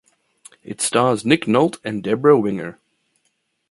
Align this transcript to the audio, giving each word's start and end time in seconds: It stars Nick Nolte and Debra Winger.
It 0.63 0.81
stars 0.81 1.23
Nick 1.27 1.45
Nolte 1.45 1.77
and 1.83 2.01
Debra 2.03 2.35
Winger. 2.39 2.79